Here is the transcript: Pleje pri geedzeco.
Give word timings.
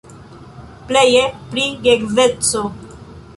Pleje 0.87 1.21
pri 1.51 1.67
geedzeco. 1.85 2.65